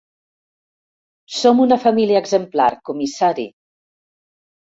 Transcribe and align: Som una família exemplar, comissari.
Som 1.39 1.61
una 1.65 1.77
família 1.83 2.23
exemplar, 2.23 2.69
comissari. 2.91 3.45